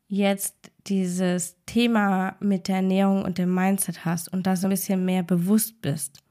jetzt 0.08 0.72
dieses 0.88 1.58
Thema 1.66 2.38
mit 2.40 2.70
der 2.70 2.78
Ernährung 2.78 3.26
und 3.26 3.40
dem 3.40 3.54
Mindset 3.54 4.06
hast 4.06 4.32
und 4.32 4.48
da 4.48 4.56
so 4.56 4.68
ein 4.68 4.70
bisschen 4.70 5.04
mehr 5.04 5.22
bewusst 5.22 5.82
bist 5.82 6.24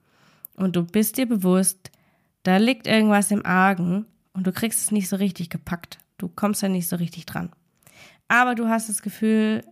und 0.56 0.76
du 0.76 0.82
bist 0.82 1.18
dir 1.18 1.26
bewusst, 1.26 1.90
da 2.42 2.56
liegt 2.56 2.86
irgendwas 2.86 3.30
im 3.30 3.44
Argen 3.44 4.06
und 4.32 4.46
du 4.46 4.52
kriegst 4.52 4.80
es 4.80 4.90
nicht 4.90 5.10
so 5.10 5.16
richtig 5.16 5.50
gepackt. 5.50 5.98
Du 6.16 6.28
kommst 6.28 6.62
da 6.62 6.68
nicht 6.68 6.88
so 6.88 6.96
richtig 6.96 7.26
dran. 7.26 7.50
Aber 8.28 8.54
du 8.54 8.68
hast 8.68 8.88
das 8.88 9.02
Gefühl, 9.02 9.62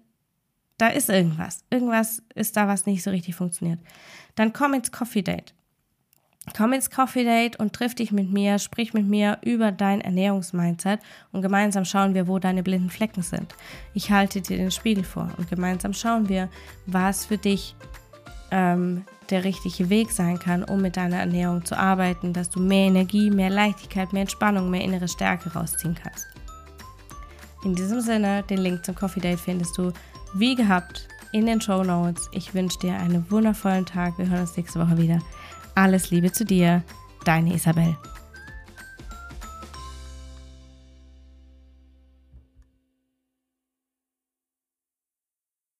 da 0.76 0.88
ist 0.88 1.08
irgendwas. 1.08 1.64
Irgendwas 1.70 2.22
ist 2.34 2.56
da, 2.56 2.68
was 2.68 2.84
nicht 2.84 3.02
so 3.02 3.10
richtig 3.10 3.34
funktioniert. 3.34 3.80
Dann 4.40 4.54
komm 4.54 4.72
ins 4.72 4.90
Coffee 4.90 5.20
Date. 5.20 5.52
Komm 6.56 6.72
ins 6.72 6.88
Coffee 6.88 7.24
Date 7.24 7.56
und 7.56 7.74
triff 7.74 7.94
dich 7.94 8.10
mit 8.10 8.32
mir, 8.32 8.58
sprich 8.58 8.94
mit 8.94 9.06
mir 9.06 9.36
über 9.42 9.70
dein 9.70 10.00
Ernährungsmindset 10.00 10.98
und 11.30 11.42
gemeinsam 11.42 11.84
schauen 11.84 12.14
wir, 12.14 12.26
wo 12.26 12.38
deine 12.38 12.62
blinden 12.62 12.88
Flecken 12.88 13.20
sind. 13.20 13.54
Ich 13.92 14.10
halte 14.10 14.40
dir 14.40 14.56
den 14.56 14.70
Spiegel 14.70 15.04
vor 15.04 15.28
und 15.36 15.50
gemeinsam 15.50 15.92
schauen 15.92 16.30
wir, 16.30 16.48
was 16.86 17.26
für 17.26 17.36
dich 17.36 17.76
ähm, 18.50 19.04
der 19.28 19.44
richtige 19.44 19.90
Weg 19.90 20.10
sein 20.10 20.38
kann, 20.38 20.64
um 20.64 20.80
mit 20.80 20.96
deiner 20.96 21.18
Ernährung 21.18 21.62
zu 21.66 21.78
arbeiten, 21.78 22.32
dass 22.32 22.48
du 22.48 22.60
mehr 22.60 22.86
Energie, 22.86 23.28
mehr 23.30 23.50
Leichtigkeit, 23.50 24.14
mehr 24.14 24.22
Entspannung, 24.22 24.70
mehr 24.70 24.84
innere 24.84 25.08
Stärke 25.08 25.52
rausziehen 25.52 25.96
kannst. 26.02 26.26
In 27.62 27.74
diesem 27.74 28.00
Sinne, 28.00 28.42
den 28.44 28.60
Link 28.60 28.86
zum 28.86 28.94
Coffee 28.94 29.20
Date 29.20 29.38
findest 29.38 29.76
du 29.76 29.92
wie 30.32 30.54
gehabt 30.54 31.08
in 31.32 31.46
den 31.46 31.60
Show 31.60 31.82
Notes. 31.82 32.28
Ich 32.32 32.54
wünsche 32.54 32.78
dir 32.78 32.94
einen 32.94 33.30
wundervollen 33.30 33.86
Tag. 33.86 34.18
Wir 34.18 34.28
hören 34.28 34.40
uns 34.42 34.56
nächste 34.56 34.80
Woche 34.80 34.98
wieder. 34.98 35.20
Alles 35.74 36.10
Liebe 36.10 36.32
zu 36.32 36.44
dir, 36.44 36.82
deine 37.24 37.54
Isabel. 37.54 37.96